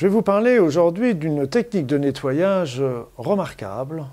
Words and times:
Je 0.00 0.06
vais 0.06 0.14
vous 0.14 0.22
parler 0.22 0.58
aujourd'hui 0.58 1.14
d'une 1.14 1.46
technique 1.46 1.84
de 1.84 1.98
nettoyage 1.98 2.82
remarquable 3.18 4.06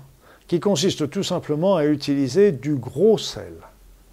qui 0.46 0.60
consiste 0.60 1.08
tout 1.08 1.22
simplement 1.22 1.76
à 1.76 1.86
utiliser 1.86 2.52
du 2.52 2.74
gros 2.74 3.16
sel. 3.16 3.54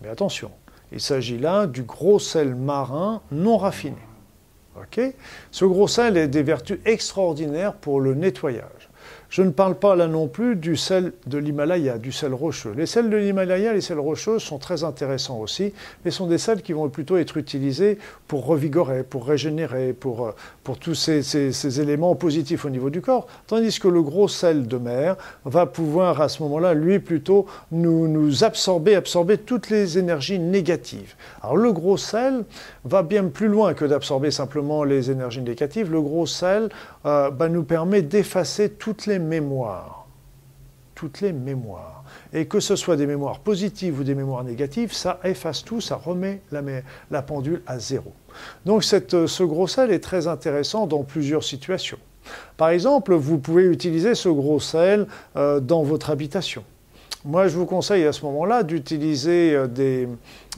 Mais 0.02 0.07
attention, 0.07 0.52
il 0.93 1.02
s'agit 1.02 1.38
là 1.38 1.68
du 1.68 1.84
gros 1.84 2.18
sel 2.18 2.56
marin 2.56 3.21
non 3.30 3.57
raffiné. 3.57 3.98
Ce 5.51 5.65
gros 5.65 5.89
sel 5.89 6.18
a 6.18 6.28
des 6.28 6.43
vertus 6.43 6.79
extraordinaires 6.86 7.74
pour 7.74 8.00
le 8.00 8.14
nettoyage. 8.14 8.89
Je 9.36 9.42
ne 9.42 9.50
parle 9.50 9.75
pas 9.75 9.98
là 9.98 10.07
non 10.07 10.30
plus 10.30 10.56
du 10.56 10.78
sel 10.78 11.12
de 11.28 11.38
l'Himalaya, 11.38 11.98
du 11.98 12.14
sel 12.14 12.34
rocheux. 12.34 12.71
Les 12.71 12.86
sels 12.86 13.10
de 13.10 13.18
l'Himalaya, 13.18 13.74
les 13.74 13.82
sels 13.82 14.00
rocheux 14.00 14.39
sont 14.39 14.60
très 14.60 14.86
intéressants 14.86 15.39
aussi, 15.39 15.74
mais 16.06 16.12
sont 16.12 16.28
des 16.28 16.38
sels 16.38 16.62
qui 16.62 16.71
vont 16.71 16.88
plutôt 16.88 17.18
être 17.18 17.36
utilisés 17.36 17.98
pour 18.29 18.46
revigorer, 18.46 19.04
pour 19.04 19.28
régénérer, 19.28 19.92
pour, 19.92 20.28
euh, 20.28 20.32
pour 20.64 20.79
tous 20.79 20.96
ces, 20.96 21.21
ces, 21.21 21.82
éléments 21.82 22.16
positifs 22.16 22.64
au 22.64 22.70
niveau 22.70 22.90
du 22.90 23.02
corps. 23.02 23.28
Tandis 23.46 23.78
que 23.78 23.90
le 23.90 24.02
gros 24.02 24.29
sel 24.29 24.68
de 24.68 24.78
mer 24.78 25.18
va 25.43 25.65
pouvoir 25.65 26.21
à 26.21 26.29
ce 26.29 26.42
moment-là, 26.43 26.74
lui, 26.74 27.00
plutôt 27.00 27.46
nous, 27.74 28.07
nous 28.07 28.46
absorber, 28.46 28.96
absorber 28.96 29.38
toutes 29.38 29.70
les 29.70 29.98
énergies 29.98 30.40
négatives. 30.40 31.14
Alors 31.42 31.57
le 31.57 31.74
gros 31.74 31.98
sel 31.98 32.45
va 32.86 33.04
bien 33.04 33.26
plus 33.26 33.50
loin 33.50 33.73
que 33.73 33.84
d'absorber 33.84 34.31
simplement 34.31 34.86
les 34.86 35.12
énergies 35.12 35.42
négatives. 35.42 35.92
Le 35.92 36.02
gros 36.02 36.26
sel 36.26 36.70
euh, 37.06 37.31
bah, 37.31 37.50
nous 37.50 37.64
permet 37.64 38.02
d'effacer 38.02 38.70
toutes 38.70 39.08
les 39.08 39.25
mémoires. 39.26 40.08
Toutes 40.94 41.22
les 41.22 41.34
mémoires. 41.34 42.04
Et 42.31 42.45
que 42.45 42.59
ce 42.59 42.76
soit 42.76 42.95
des 42.95 43.06
mémoires 43.06 43.40
positives 43.40 44.00
ou 44.00 44.04
des 44.04 44.16
mémoires 44.16 44.44
négatives, 44.44 44.94
ça 44.94 45.20
efface 45.23 45.64
tout, 45.64 45.81
ça 45.81 45.95
remet 45.95 46.42
la, 47.12 47.22
pendule 47.22 47.62
à 47.68 47.80
zéro. 47.80 48.14
Donc 48.66 48.84
cette, 48.84 49.28
ce 49.28 49.44
gros 49.44 49.68
sel 49.68 49.92
est 49.92 50.00
très 50.00 50.28
intéressant 50.28 50.88
dans 50.88 51.03
plusieurs 51.03 51.44
situations. 51.44 52.00
Par 52.58 52.70
exemple, 52.70 53.14
vous 53.14 53.38
pouvez 53.38 53.66
utiliser 53.66 54.16
ce 54.16 54.30
gros 54.30 54.59
sel 54.59 55.08
euh, 55.36 55.59
dans 55.59 55.84
votre 55.84 56.09
habitation. 56.09 56.64
Moi, 57.23 57.48
je 57.48 57.58
vous 57.58 57.66
conseille 57.66 58.06
à 58.06 58.14
ce 58.14 58.23
moment-là 58.26 58.64
d'utiliser 58.64 59.56
euh, 59.56 59.68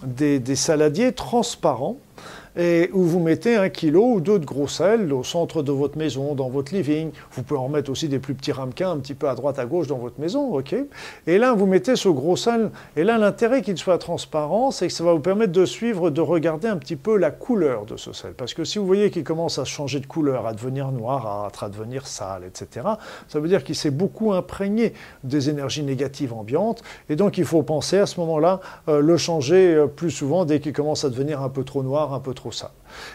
des, 0.04 0.56
saladiers 0.56 1.14
transparents 1.14 1.98
et 2.58 2.89
où 2.94 3.03
vous 3.03 3.20
mettez 3.20 3.56
un 3.56 3.70
kilo 3.70 4.14
ou 4.14 4.22
deux 4.22 4.39
de 4.39 4.45
gros 4.45 4.67
sel 4.67 5.14
au 5.14 5.23
centre 5.23 5.61
de 5.61 5.72
votre 5.72 5.97
maison, 5.97 6.33
dans 6.33 6.50
votre 6.50 6.73
living. 6.73 7.11
Vous 7.31 7.44
pouvez 7.44 7.59
en 7.59 7.70
mettre 7.70 7.92
aussi 7.92 8.08
des 8.08 8.20
plus 8.20 8.33
petits 8.33 8.52
ramequins 8.52 8.92
un 8.92 8.97
petit 8.97 9.14
peu 9.14 9.30
à 9.30 9.36
droite, 9.36 9.59
à 9.59 9.66
gauche 9.66 9.88
dans 9.88 9.97
votre 9.97 10.20
maison, 10.20 10.55
ok 10.55 10.75
Et 11.28 11.38
là, 11.38 11.53
vous 11.53 11.66
mettez 11.66 11.95
ce 11.95 12.09
gros 12.09 12.36
sel. 12.36 12.72
Et 12.95 13.03
là, 13.03 13.17
l'intérêt 13.17 13.61
qu'il 13.61 13.78
soit 13.78 13.98
transparent, 13.98 14.72
c'est 14.72 14.88
que 14.88 14.94
ça 14.94 15.03
va 15.03 15.14
vous 15.14 15.20
permettre 15.20 15.52
de 15.52 15.66
suivre, 15.66 16.09
de 16.09 16.22
regarder 16.22 16.67
un 16.67 16.78
petit 16.78 16.95
peu 16.95 17.17
la 17.17 17.31
couleur 17.31 17.86
de 17.86 17.98
ce 17.98 18.14
sel. 18.14 18.33
Parce 18.33 18.53
que 18.53 18.64
si 18.64 18.80
vous 18.80 18.88
voyez 18.88 19.11
qu'il 19.11 19.23
commence 19.23 19.59
à 19.59 19.66
changer 19.66 20.00
de 20.00 20.08
couleur, 20.08 20.48
à 20.48 20.53
devenir 20.53 20.92
noir, 20.92 21.52
à 21.61 21.70
devenir 21.70 22.08
sale, 22.08 22.44
etc., 22.45 22.88
ça 23.28 23.39
veut 23.39 23.48
dire 23.48 23.64
qu'il 23.64 23.75
s'est 23.75 23.92
beaucoup 23.92 24.33
imprégné 24.33 24.94
des 25.23 25.50
énergies 25.50 25.83
négatives 25.83 26.33
ambiantes. 26.33 26.81
Et 27.09 27.16
donc, 27.16 27.38
il 27.38 27.45
faut 27.45 27.64
penser 27.64 27.98
à 27.98 28.05
ce 28.05 28.20
moment-là 28.20 28.59
euh, 28.88 29.02
le 29.02 29.17
changer 29.17 29.75
euh, 29.75 29.88
plus 29.88 30.11
souvent 30.11 30.45
dès 30.45 30.59
qu'il 30.59 30.73
commence 30.73 31.03
à 31.03 31.09
devenir 31.09 31.42
un 31.42 31.50
peu 31.50 31.64
trop 31.64 31.83
noir, 31.83 32.14
un 32.18 32.20
peu 32.20 32.34
trop 32.34 32.52
sale. 32.52 32.72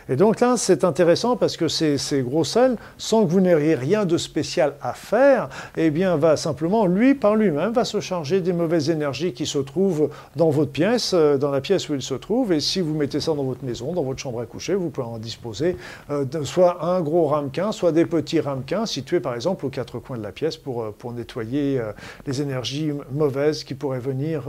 Et 0.09 0.17
donc 0.17 0.41
là, 0.41 0.55
c'est 0.57 0.85
intéressant 0.85 1.37
parce 1.37 1.57
que 1.57 1.69
ces, 1.69 2.23
gros 2.23 2.45
sels, 2.45 2.77
sans 2.99 3.25
que 3.25 3.31
vous 3.31 3.41
n'ayez 3.41 3.75
rien 3.75 4.05
de 4.05 4.17
spécial 4.17 4.75
à 4.81 4.93
faire, 4.93 5.49
eh 5.77 5.91
bien, 5.91 6.17
va 6.17 6.37
simplement, 6.37 6.87
lui, 6.87 7.15
par 7.15 7.37
lui-même, 7.37 7.73
va 7.73 7.85
se 7.85 8.01
charger 8.01 8.41
des 8.41 8.53
mauvaises 8.53 8.91
énergies 8.91 9.33
qui 9.33 9.47
se 9.47 9.59
trouvent 9.59 10.11
dans 10.37 10.51
votre 10.51 10.73
pièce, 10.73 11.13
euh, 11.15 11.37
dans 11.37 11.51
la 11.51 11.61
pièce 11.61 11.89
où 11.89 11.95
il 11.95 12.03
se 12.03 12.15
trouve. 12.15 12.53
Et 12.53 12.61
si 12.61 12.81
vous 12.81 12.95
mettez 12.95 13.21
ça 13.21 13.35
dans 13.35 13.45
votre 13.45 13.65
maison, 13.65 13.93
dans 13.93 14.03
votre 14.03 14.21
chambre 14.21 14.41
à 14.41 14.47
coucher, 14.47 14.75
vous 14.75 14.91
pouvez 14.91 15.07
en 15.07 15.19
disposer 15.19 15.77
euh, 16.11 16.25
soit 16.45 16.85
un 16.85 17.01
gros 17.01 17.27
ramequin, 17.27 17.73
soit 17.73 17.93
des 17.93 18.07
petits 18.07 18.41
ramequins 18.41 18.87
situés, 18.87 19.21
par 19.21 19.35
exemple, 19.35 19.67
aux 19.67 19.71
quatre 19.71 19.99
coins 19.99 20.19
de 20.19 20.23
la 20.23 20.33
pièce 20.33 20.57
pour, 20.57 20.83
euh, 20.83 20.95
pour 20.97 21.13
nettoyer 21.13 21.81
les 22.27 22.43
énergies 22.43 22.93
mauvaises 23.13 23.65
qui 23.65 23.75
pourraient 23.75 23.99
venir 23.99 24.43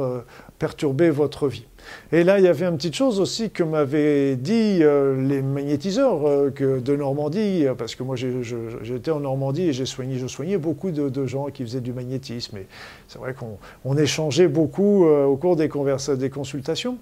perturber 0.59 1.09
votre 1.09 1.47
vie. 1.47 1.66
Et 2.12 2.24
là, 2.24 2.40
il 2.40 2.46
y 2.46 2.48
avait 2.48 2.66
une 2.66 2.78
petite 2.78 2.96
chose 2.96 3.20
aussi 3.20 3.50
que 3.50 3.64
m'avaient 3.64 4.36
dit 4.36 4.80
euh, 4.82 5.16
les 5.28 5.42
magnétiseurs 5.42 6.28
euh, 6.28 6.52
de 6.80 6.96
Normandie, 6.96 7.66
euh, 7.66 7.74
parce 7.74 7.96
que 7.96 8.04
moi 8.04 8.16
j'étais 8.16 9.12
en 9.12 9.20
Normandie 9.20 9.64
et 9.64 9.74
j'ai 9.74 9.86
soigné, 9.86 10.18
je 10.18 10.28
soignais 10.28 10.58
beaucoup 10.58 10.92
de, 10.92 11.26
gens 11.26 11.46
qui 11.48 11.64
faisaient 11.64 11.82
du 11.82 11.94
magnétisme. 11.94 12.58
Et 12.58 12.68
c'est 13.08 13.20
vrai 13.20 13.34
qu'on 13.34 13.98
échangeait 13.98 14.48
beaucoup 14.48 15.06
au 15.06 15.38
cours 15.38 15.56
des 15.56 15.70
consultations. 15.70 16.98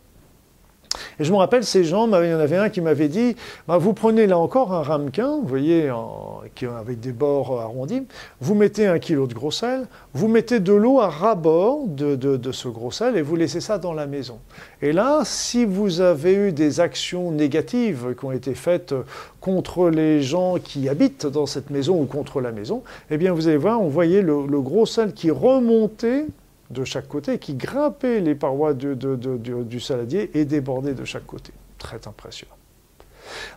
Et 1.19 1.24
je 1.24 1.31
me 1.31 1.38
rappelle, 1.38 1.63
ces 1.63 1.84
gens, 1.84 2.07
il 2.07 2.29
y 2.29 2.34
en 2.34 2.40
avait 2.40 2.57
un 2.57 2.69
qui 2.69 2.81
m'avait 2.81 3.07
dit 3.07 3.35
bah, 3.68 3.78
Vous 3.78 3.94
prenez 3.94 4.28
là 4.28 4.38
encore 4.38 4.74
un 4.74 4.81
ramequin, 4.81 5.38
vous 5.41 5.47
voyez, 5.47 5.91
avec 6.62 7.00
des 7.00 7.12
bords 7.12 7.59
arrondis, 7.62 8.03
vous 8.40 8.56
mettez 8.56 8.88
un 8.88 9.00
kilo 9.00 9.28
de 9.28 9.34
gros 9.34 9.51
sel, 9.51 9.88
vous 10.13 10.28
mettez 10.28 10.59
de 10.59 10.74
l'eau 10.74 11.00
à 11.00 11.09
ras-bord 11.09 11.88
de, 11.88 12.51
ce 12.51 12.68
gros 12.68 12.91
sel 12.91 13.18
et 13.18 13.22
vous 13.22 13.35
laissez 13.35 13.62
ça 13.62 13.78
dans 13.78 13.94
la 13.94 14.07
maison. 14.07 14.40
Et 14.81 14.91
là, 14.91 15.22
si 15.24 15.66
vous 15.66 16.01
avez 16.01 16.34
eu 16.34 16.51
des 16.51 16.80
actions 16.80 17.31
négatives 17.31 18.16
qui 18.18 18.25
ont 18.25 18.31
été 18.31 18.56
faites 18.56 18.94
contre 19.40 19.90
les 19.90 20.22
gens 20.22 20.56
qui 20.57 20.90
habitent 20.90 21.28
dans 21.28 21.46
cette 21.46 21.69
maison 21.69 22.01
ou 22.01 22.06
contre 22.06 22.41
la 22.41 22.51
maison, 22.51 22.84
eh 23.09 23.18
bien, 23.18 23.31
vous 23.31 23.47
allez 23.47 23.57
voir, 23.57 23.81
on 23.81 23.88
voyait 23.88 24.22
le 24.22 24.62
gros 24.62 24.85
sel 24.85 25.13
qui 25.13 25.31
remontait 25.31 26.25
de 26.71 26.83
chaque 26.83 27.07
côté, 27.07 27.37
qui 27.37 27.55
grimpait 27.55 28.19
les 28.19 28.35
parois 28.35 28.73
du, 28.73 29.79
saladier 29.79 30.31
et 30.33 30.45
débordait 30.45 30.93
de 30.93 31.05
chaque 31.05 31.25
côté. 31.25 31.51
Très 31.77 32.07
impressionnant. 32.07 32.55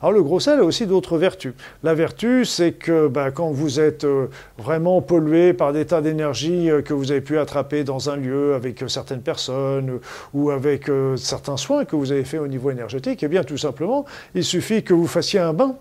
Alors 0.00 0.12
le 0.12 0.22
gros 0.22 0.41
sel 0.41 0.60
a 0.60 0.64
aussi 0.64 0.86
d'autres 0.86 1.19
vertus. 1.19 1.54
La 1.82 1.94
vertu, 1.94 2.44
c'est 2.44 2.72
que 2.72 3.08
ben, 3.08 3.30
quand 3.30 3.50
vous 3.50 3.80
êtes 3.80 4.04
euh, 4.04 4.28
vraiment 4.58 5.00
pollué 5.00 5.52
par 5.52 5.72
des 5.72 5.86
tas 5.86 6.00
d'énergie 6.00 6.70
euh, 6.70 6.82
que 6.82 6.92
vous 6.94 7.10
avez 7.10 7.20
pu 7.20 7.38
attraper 7.38 7.82
dans 7.84 8.10
un 8.10 8.16
lieu 8.16 8.54
avec 8.54 8.82
euh, 8.82 8.88
certaines 8.88 9.22
personnes 9.22 10.00
ou 10.32 10.50
avec 10.50 10.91
certains 11.16 11.56
soins 11.56 11.84
que 11.84 11.96
vous 11.96 12.12
avez 12.12 12.25
fait 12.25 12.38
au 12.38 12.46
niveau 12.46 12.70
énergétique, 12.70 13.22
eh 13.22 13.28
bien 13.28 13.42
tout 13.42 13.56
simplement, 13.56 14.04
il 14.34 14.44
suffit 14.44 14.82
que 14.82 14.94
vous 14.94 15.06
fassiez 15.06 15.41
un 15.41 15.52
bain 15.52 15.76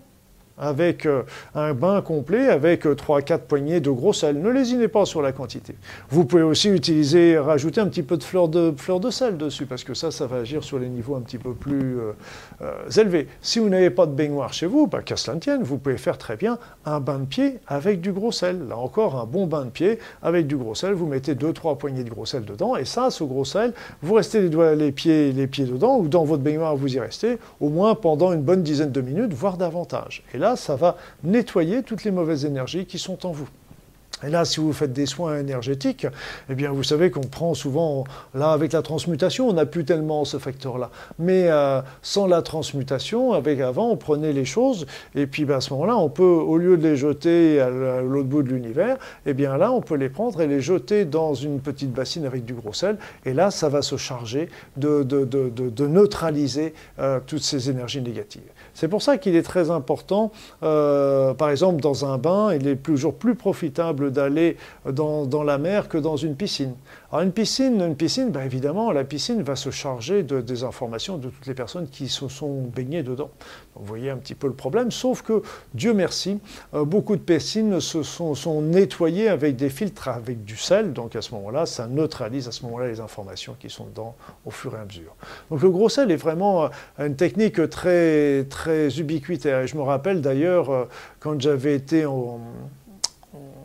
avec 0.57 1.05
euh, 1.05 1.23
un 1.55 1.73
bain 1.73 2.01
complet 2.01 2.49
avec 2.49 2.85
3-4 2.85 3.33
euh, 3.33 3.37
poignées 3.37 3.79
de 3.79 3.89
gros 3.89 4.13
sel. 4.13 4.39
Ne 4.39 4.49
lésinez 4.49 4.87
pas 4.87 5.05
sur 5.05 5.21
la 5.21 5.31
quantité. 5.31 5.75
Vous 6.09 6.25
pouvez 6.25 6.43
aussi 6.43 6.69
utiliser, 6.69 7.37
rajouter 7.37 7.81
un 7.81 7.87
petit 7.87 8.03
peu 8.03 8.17
de 8.17 8.23
fleur 8.23 8.47
de, 8.47 8.73
fleur 8.77 8.99
de 8.99 9.09
sel 9.09 9.37
dessus, 9.37 9.65
parce 9.65 9.83
que 9.83 9.93
ça, 9.93 10.11
ça 10.11 10.27
va 10.27 10.37
agir 10.37 10.63
sur 10.63 10.79
les 10.79 10.89
niveaux 10.89 11.15
un 11.15 11.21
petit 11.21 11.37
peu 11.37 11.53
plus 11.53 11.97
euh, 12.61 12.89
élevés. 12.97 13.27
Si 13.41 13.59
vous 13.59 13.69
n'avez 13.69 13.89
pas 13.89 14.05
de 14.05 14.11
baignoire 14.11 14.53
chez 14.53 14.67
vous, 14.67 14.87
bah, 14.87 15.01
qu'à 15.01 15.15
cela 15.15 15.35
ne 15.35 15.39
tienne, 15.39 15.63
vous 15.63 15.77
pouvez 15.77 15.97
faire 15.97 16.17
très 16.17 16.35
bien 16.35 16.57
un 16.85 16.99
bain 16.99 17.19
de 17.19 17.25
pied 17.25 17.59
avec 17.67 18.01
du 18.01 18.11
gros 18.11 18.31
sel. 18.31 18.67
Là 18.67 18.77
encore, 18.77 19.19
un 19.19 19.25
bon 19.25 19.47
bain 19.47 19.65
de 19.65 19.69
pied 19.69 19.99
avec 20.21 20.47
du 20.47 20.55
gros 20.55 20.75
sel. 20.75 20.93
Vous 20.93 21.07
mettez 21.07 21.33
2-3 21.35 21.77
poignées 21.77 22.03
de 22.03 22.09
gros 22.09 22.25
sel 22.25 22.45
dedans, 22.45 22.75
et 22.75 22.85
ça, 22.85 23.09
ce 23.09 23.23
gros 23.23 23.45
sel, 23.45 23.73
vous 24.01 24.13
restez 24.13 24.41
les, 24.41 24.49
doigts, 24.49 24.75
les, 24.75 24.91
pieds, 24.91 25.31
les 25.31 25.47
pieds 25.47 25.65
dedans, 25.65 25.97
ou 25.97 26.07
dans 26.07 26.23
votre 26.23 26.43
baignoire, 26.43 26.75
vous 26.75 26.95
y 26.95 26.99
restez, 26.99 27.37
au 27.59 27.69
moins 27.69 27.95
pendant 27.95 28.33
une 28.33 28.41
bonne 28.41 28.63
dizaine 28.63 28.91
de 28.91 29.01
minutes, 29.01 29.33
voire 29.33 29.57
davantage. 29.57 30.23
Et 30.33 30.37
là, 30.37 30.42
ça 30.55 30.75
va 30.75 30.97
nettoyer 31.23 31.83
toutes 31.83 32.03
les 32.03 32.11
mauvaises 32.11 32.45
énergies 32.45 32.85
qui 32.85 32.99
sont 32.99 33.25
en 33.25 33.31
vous. 33.31 33.47
Et 34.25 34.29
là, 34.29 34.45
si 34.45 34.59
vous 34.59 34.73
faites 34.73 34.93
des 34.93 35.05
soins 35.05 35.39
énergétiques, 35.39 36.07
eh 36.49 36.55
bien, 36.55 36.71
vous 36.71 36.83
savez 36.83 37.11
qu'on 37.11 37.21
prend 37.21 37.53
souvent, 37.53 38.05
là, 38.33 38.51
avec 38.51 38.73
la 38.73 38.81
transmutation, 38.81 39.49
on 39.49 39.53
n'a 39.53 39.65
plus 39.65 39.85
tellement 39.85 40.25
ce 40.25 40.37
facteur-là. 40.37 40.89
Mais 41.19 41.47
euh, 41.47 41.81
sans 42.01 42.27
la 42.27 42.41
transmutation, 42.41 43.33
avec 43.33 43.59
avant, 43.59 43.89
on 43.89 43.97
prenait 43.97 44.33
les 44.33 44.45
choses, 44.45 44.85
et 45.15 45.27
puis 45.27 45.45
ben, 45.45 45.57
à 45.57 45.61
ce 45.61 45.73
moment-là, 45.73 45.97
on 45.97 46.09
peut, 46.09 46.23
au 46.23 46.57
lieu 46.57 46.77
de 46.77 46.83
les 46.83 46.95
jeter 46.95 47.59
à 47.59 47.69
l'autre 47.69 48.27
bout 48.27 48.43
de 48.43 48.49
l'univers, 48.49 48.97
eh 49.25 49.33
bien 49.33 49.57
là, 49.57 49.71
on 49.71 49.81
peut 49.81 49.95
les 49.95 50.09
prendre 50.09 50.41
et 50.41 50.47
les 50.47 50.61
jeter 50.61 51.05
dans 51.05 51.33
une 51.33 51.59
petite 51.59 51.91
bassine 51.91 52.25
avec 52.25 52.45
du 52.45 52.53
gros 52.53 52.73
sel, 52.73 52.97
et 53.25 53.33
là, 53.33 53.51
ça 53.51 53.69
va 53.69 53.81
se 53.81 53.97
charger 53.97 54.49
de, 54.77 55.03
neutraliser 55.85 56.73
euh, 56.99 57.19
toutes 57.25 57.43
ces 57.43 57.69
énergies 57.69 58.01
négatives. 58.01 58.41
C'est 58.73 58.87
pour 58.87 59.01
ça 59.01 59.17
qu'il 59.17 59.35
est 59.35 59.43
très 59.43 59.69
important, 59.69 60.31
euh, 60.63 61.33
par 61.33 61.49
exemple, 61.49 61.81
dans 61.81 62.05
un 62.05 62.17
bain, 62.17 62.53
il 62.53 62.67
est 62.67 62.77
toujours 62.77 63.13
plus 63.13 63.35
profitable 63.35 64.12
d'aller 64.13 64.57
dans, 64.89 65.43
la 65.43 65.57
mer 65.57 65.89
que 65.89 65.97
dans 65.97 66.15
une 66.15 66.35
piscine. 66.35 66.75
Alors 67.11 67.23
une 67.23 67.31
piscine, 67.31 67.81
une 67.81 67.95
piscine, 67.95 68.31
ben 68.31 68.41
évidemment, 68.41 68.91
la 68.91 69.03
piscine 69.03 69.41
va 69.43 69.55
se 69.55 69.69
charger 69.69 70.23
de, 70.23 70.41
des 70.41 70.63
informations 70.63 71.17
de 71.17 71.29
toutes 71.29 71.45
les 71.45 71.53
personnes 71.53 71.87
qui 71.87 72.07
se 72.07 72.27
sont 72.27 72.61
baignées 72.61 73.03
dedans. 73.03 73.29
vous 73.75 73.85
voyez 73.85 74.09
un 74.09 74.17
petit 74.17 74.35
peu 74.35 74.47
le 74.47 74.53
problème, 74.53 74.91
sauf 74.91 75.21
que, 75.21 75.41
Dieu 75.73 75.93
merci, 75.93 76.39
euh, 76.73 76.85
beaucoup 76.85 77.15
de 77.15 77.21
piscines 77.21 77.79
se 77.79 78.03
sont, 78.03 78.61
nettoyées 78.61 79.29
avec 79.29 79.55
des 79.55 79.69
filtres 79.69 80.07
avec 80.07 80.43
du 80.43 80.57
sel, 80.57 80.93
donc 80.93 81.15
à 81.15 81.21
ce 81.21 81.33
moment-là, 81.35 81.65
ça 81.65 81.87
neutralise 81.87 82.47
à 82.47 82.51
ce 82.51 82.63
moment-là 82.63 82.87
les 82.87 82.99
informations 82.99 83.55
qui 83.59 83.69
sont 83.69 83.85
dedans 83.85 84.15
au 84.45 84.51
fur 84.51 84.75
et 84.75 84.79
à 84.79 84.85
mesure. 84.85 85.15
Donc 85.49 85.61
le 85.61 85.69
gros 85.69 85.89
sel 85.89 86.11
est 86.11 86.15
vraiment 86.15 86.65
euh, 86.65 86.69
une 86.99 87.15
technique 87.15 87.69
très, 87.69 88.45
très 88.45 88.99
ubiquitaire. 88.99 89.61
Et 89.61 89.67
je 89.67 89.75
me 89.75 89.81
rappelle 89.81 90.21
d'ailleurs, 90.21 90.69
euh, 90.69 90.85
quand 91.19 91.39
j'avais 91.39 91.75
été 91.75 92.05
en 92.05 92.39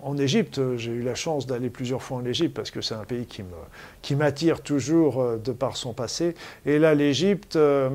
en 0.09 0.17
Égypte, 0.17 0.61
j'ai 0.77 0.93
eu 0.93 1.03
la 1.03 1.15
chance 1.15 1.47
d'aller 1.47 1.69
plusieurs 1.69 2.03
fois 2.03 2.17
en 2.17 2.25
Égypte 2.25 2.57
parce 2.57 2.71
que 2.71 2.81
c'est 2.81 2.95
un 2.95 3.05
pays 3.05 3.27
qui, 3.27 4.15
m'attire 4.15 4.63
toujours 4.63 5.21
euh, 5.21 5.37
de 5.37 5.53
par 5.53 5.77
son 5.77 5.93
passé. 5.93 6.35
Et 6.65 6.79
là, 6.79 6.95
l'Égypte, 6.95 7.57
euh, 7.57 7.91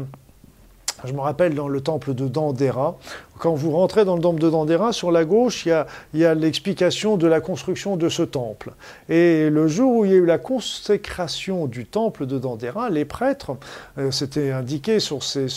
Je 1.05 1.11
me 1.11 1.19
rappelle 1.19 1.53
dans 1.53 1.67
le 1.67 1.81
temple 1.81 2.13
de 2.13 2.27
Dandera, 2.27 2.97
quand 3.37 3.53
vous 3.55 3.71
rentrez 3.71 4.05
dans 4.05 4.15
le 4.15 4.21
temple 4.21 4.39
de 4.39 4.49
Dandera, 4.49 4.93
sur 4.93 5.11
la 5.11 5.25
gauche, 5.25 5.65
il 5.65 5.85
y 6.13 6.25
a, 6.25 6.33
l'explication 6.33 7.17
de 7.17 7.27
la 7.27 7.41
construction 7.41 7.97
de 7.97 8.07
ce 8.07 8.23
temple. 8.23 8.71
Et 9.09 9.49
le 9.49 9.67
jour 9.67 9.97
où 9.97 10.05
il 10.05 10.11
y 10.11 10.13
a 10.13 10.17
eu 10.17 10.25
la 10.25 10.37
consécration 10.37 11.67
du 11.67 11.85
temple 11.85 12.25
de 12.25 12.39
Dandera, 12.39 12.89
les 12.89 13.03
prêtres, 13.03 13.51
euh, 13.97 14.11
c'était 14.11 14.51
indiqué 14.51 15.01
sur 15.01 15.23
ces, 15.23 15.47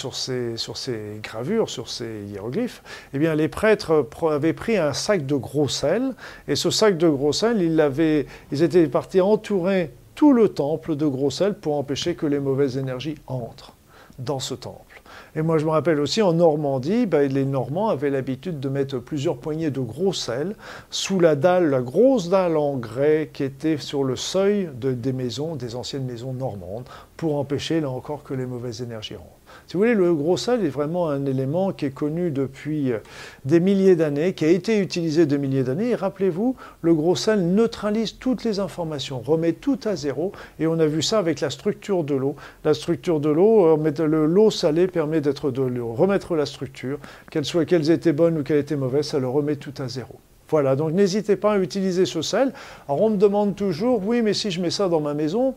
gravures, 1.23 1.71
sur 1.71 1.89
ces 1.89 2.25
hiéroglyphes, 2.29 2.83
eh 3.15 3.19
bien 3.21 3.37
les 3.37 3.49
prêtres 3.49 4.09
avaient 4.29 4.53
pris 4.53 4.77
un 4.77 4.93
sac 4.93 5.27
de 5.27 5.37
gros 5.37 5.69
sel, 5.69 6.15
et 6.49 6.57
ce 6.57 6.71
sac 6.71 6.99
de 6.99 7.09
gros 7.09 7.33
sel, 7.33 7.63
ils 7.63 8.63
étaient 8.63 8.87
partis 8.89 9.21
entourer 9.21 9.93
tout 10.17 10.33
le 10.33 10.49
temple 10.49 10.97
de 10.97 11.07
gros 11.07 11.31
sel 11.31 11.55
pour 11.55 11.77
empêcher 11.77 12.17
que 12.17 12.27
les 12.27 12.41
mauvaises 12.41 12.79
énergies 12.79 13.17
entrent 13.29 13.75
dans 14.19 14.41
ce 14.41 14.55
temple. 14.55 14.86
Et 15.35 15.43
moi, 15.43 15.59
je 15.59 15.65
me 15.65 15.71
rappelle 15.71 16.01
aussi 16.01 16.23
en 16.23 16.33
Normandie, 16.33 17.07
ben, 17.07 17.31
les 17.31 17.45
Normands 17.45 17.89
avaient 17.89 18.11
l'habitude 18.11 18.61
de 18.61 18.69
mettre 18.69 18.99
plusieurs 18.99 19.39
poignées 19.39 19.71
de 19.71 19.81
gros 19.81 20.13
sel 20.13 20.55
sous 20.91 21.21
la 21.21 21.37
dalle, 21.37 21.71
la 21.71 21.83
grosse 21.83 22.29
dalle 22.29 22.57
en 22.57 22.77
grès 22.77 23.31
qui 23.33 23.45
était 23.45 23.77
sur 23.77 24.05
le 24.05 24.17
seuil 24.17 24.71
des 24.75 25.13
maisons, 25.13 25.57
des 25.57 25.75
anciennes 25.75 26.07
maisons 26.07 26.33
normandes, 26.33 26.89
pour 27.17 27.37
empêcher 27.37 27.81
là 27.81 27.91
encore 27.91 28.23
que 28.23 28.35
les 28.35 28.47
mauvaises 28.47 28.83
énergies 28.83 29.17
rentrent. 29.17 29.36
Si 29.67 29.75
vous 29.75 29.81
voulez, 29.81 29.95
le 29.95 30.15
gros 30.15 30.37
sel 30.37 30.65
est 30.65 30.69
vraiment 30.69 31.09
un 31.09 31.27
élément 31.27 31.73
qui 31.73 31.87
est 31.87 31.91
connu 31.91 32.31
depuis 32.31 32.93
euh, 32.93 32.99
des 33.45 33.59
milliers 33.59 33.97
d'années, 33.97 34.33
qui 34.33 34.45
a 34.45 34.49
été 34.49 34.79
utilisé 34.79 35.27
de 35.27 35.37
milliers 35.37 35.65
d'années. 35.65 35.91
Et 35.91 35.95
rappelez-vous, 35.97 36.55
le 36.83 36.95
gros 36.95 37.17
sel 37.17 37.53
neutralise 37.53 38.19
toutes 38.19 38.45
les 38.45 38.61
informations, 38.61 39.21
remet 39.21 39.53
tout 39.53 39.79
à 39.85 39.97
zéro. 39.97 40.31
Et 40.61 40.69
on 40.69 40.79
a 40.79 40.87
vu 40.87 41.03
ça 41.03 41.19
avec 41.19 41.41
la 41.41 41.51
structure 41.51 42.05
de 42.05 42.15
l'eau. 42.15 42.37
La 42.65 42.75
structure 42.75 43.19
de 43.19 43.29
l'eau, 43.29 43.77
euh, 43.77 44.27
l'eau 44.27 44.51
salée 44.53 44.87
permet 44.87 45.21
de 45.21 45.33
remettre 45.81 46.37
la 46.37 46.47
structure, 46.47 46.99
qu'elle 47.31 47.45
soit 47.45 47.65
qu'elles 47.65 47.91
étaient 47.91 48.13
bonnes 48.13 48.39
ou 48.39 48.43
qu'elle 48.45 48.59
était 48.59 48.77
mauvaise, 48.77 49.07
ça 49.07 49.19
le 49.19 49.29
remet 49.29 49.57
tout 49.57 49.75
à 49.79 49.89
zéro. 49.89 50.21
Voilà, 50.49 50.77
donc 50.77 50.93
n'hésitez 50.93 51.37
pas 51.37 51.55
à 51.55 51.59
utiliser 51.59 52.07
ce 52.07 52.23
sel. 52.23 52.53
Alors 52.89 53.03
on 53.03 53.11
me 53.11 53.17
demande 53.17 53.57
toujours, 53.57 54.03
oui, 54.07 54.23
mais 54.23 54.33
si 54.33 54.51
je 54.51 54.61
mets 54.61 54.71
ça 54.71 54.89
dans 54.89 55.01
ma 55.01 55.15
maison, 55.15 55.55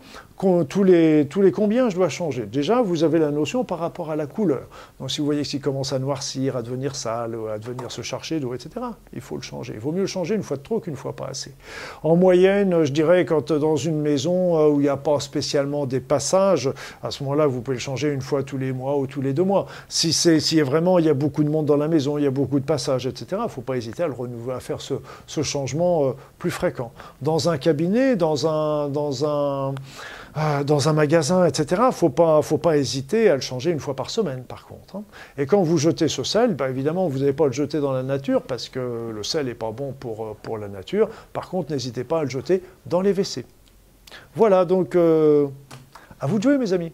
tous 0.70 0.84
les, 0.84 1.28
tous 1.30 1.42
les 1.42 1.52
combien 1.52 1.90
je 1.90 1.96
dois 1.96 2.10
changer? 2.10 2.46
Déjà, 2.46 2.82
vous 2.82 3.04
avez 3.04 3.20
la 3.20 3.30
notion 3.30 3.64
par 3.64 3.80
rapport 3.80 4.10
à 4.10 4.16
la 4.16 4.26
couleur. 4.26 4.68
Donc 5.00 5.12
si 5.12 5.20
vous 5.20 5.26
voyez 5.26 5.44
qu'il 5.44 5.60
commence 5.60 5.92
à 5.92 6.00
noircir, 6.00 6.56
à 6.56 6.62
devenir 6.62 6.96
sale, 6.96 7.36
à 7.54 7.60
devenir 7.60 7.92
se 7.92 8.02
charger 8.02 8.40
d'eau, 8.40 8.54
etc., 8.54 8.86
il 9.14 9.22
faut 9.22 9.36
le 9.36 9.42
changer. 9.42 9.74
Il 9.76 9.80
vaut 9.80 9.92
mieux 9.92 10.02
le 10.02 10.08
changer 10.08 10.36
une 10.36 10.44
fois 10.44 10.58
de 10.58 10.62
trop 10.64 10.80
qu'une 10.80 10.96
fois 10.96 11.14
pas 11.14 11.28
assez. 11.28 11.54
En 12.04 12.16
moyenne, 12.16 12.86
je 12.86 12.92
dirais, 12.92 13.26
quand 13.26 13.52
dans 13.52 13.76
une 13.76 14.00
maison 14.00 14.58
euh, 14.58 14.70
où 14.70 14.80
il 14.80 14.84
n'y 14.84 14.90
a 14.90 14.98
pas 14.98 15.20
spécialement 15.20 15.86
des 15.86 16.00
passages, 16.00 16.72
à 17.04 17.12
ce 17.12 17.24
moment-là, 17.24 17.46
vous 17.46 17.62
pouvez 17.62 17.76
le 17.76 17.82
changer 17.82 18.12
une 18.12 18.22
fois 18.22 18.44
tous 18.44 18.58
les 18.58 18.72
mois 18.72 18.98
ou 18.98 19.08
tous 19.08 19.22
les 19.22 19.34
deux 19.34 19.44
mois. 19.44 19.68
Si, 19.90 20.14
si 20.14 20.62
vraiment 20.62 21.00
il 21.00 21.06
y 21.06 21.10
a 21.10 21.14
beaucoup 21.14 21.44
de 21.44 21.50
monde 21.50 21.66
dans 21.66 21.78
la 21.78 21.88
maison, 21.88 22.18
il 22.18 22.24
y 22.24 22.28
a 22.28 22.32
beaucoup 22.32 22.60
de 22.60 22.66
passages, 22.66 23.06
etc., 23.06 23.26
il 23.32 23.44
ne 23.44 23.48
faut 23.50 23.62
pas 23.62 23.76
hésiter 23.76 24.04
à 24.04 24.08
le 24.08 24.14
renouveler, 24.14 24.56
à 24.56 24.60
faire 24.60 24.79
ce, 24.82 25.44
changement 25.44 26.06
euh, 26.06 26.12
plus 26.38 26.52
fréquent. 26.52 26.92
Dans 27.22 27.50
un 27.50 27.58
cabinet, 27.58 28.16
dans 28.16 28.48
un, 28.48 29.74
euh, 30.38 30.94
magasin, 30.94 31.46
etc., 31.46 31.82
il 31.84 31.88
ne 31.88 31.92
faut 31.92 32.10
pas, 32.10 32.42
faut 32.42 32.58
pas 32.58 32.78
hésiter 32.78 33.30
à 33.30 33.36
le 33.36 33.42
changer 33.42 33.72
une 33.72 33.80
fois 33.80 33.96
par 33.96 34.10
semaine, 34.10 34.44
par 34.44 34.66
contre. 34.66 34.98
Hein. 34.98 35.04
Et 35.38 35.46
quand 35.46 35.62
vous 35.62 35.78
jetez 35.78 36.08
ce 36.08 36.24
sel, 36.24 36.56
bah, 36.56 36.70
évidemment, 36.70 37.08
vous 37.08 37.20
n'allez 37.20 37.34
pas 37.34 37.48
le 37.48 37.54
jeter 37.54 37.80
dans 37.80 37.94
la 37.94 38.04
nature, 38.04 38.42
parce 38.44 38.70
que 38.70 39.12
le 39.14 39.24
sel 39.24 39.48
n'est 39.48 39.54
pas 39.54 39.72
bon 39.72 39.94
pour, 39.94 40.26
euh, 40.26 40.38
pour 40.42 40.58
la 40.58 40.68
nature. 40.68 41.10
Par 41.34 41.50
contre, 41.50 41.72
n'hésitez 41.72 42.04
pas 42.04 42.20
à 42.20 42.24
le 42.24 42.30
jeter 42.30 42.64
dans 42.86 43.02
les 43.02 43.14
WC. 43.14 43.46
Voilà, 44.36 44.66
donc, 44.66 44.96
à 44.96 46.26
vous 46.26 46.38
de 46.38 46.44
jouer, 46.44 46.58
mes 46.58 46.74
amis. 46.74 46.92